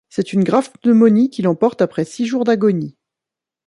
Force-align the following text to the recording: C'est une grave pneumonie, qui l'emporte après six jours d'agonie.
C'est 0.09 0.33
une 0.33 0.43
grave 0.43 0.71
pneumonie, 0.81 1.29
qui 1.29 1.43
l'emporte 1.43 1.79
après 1.79 2.05
six 2.05 2.25
jours 2.25 2.43
d'agonie. 2.43 2.97